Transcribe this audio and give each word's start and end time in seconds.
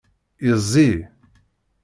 Yezzi. 0.45 0.89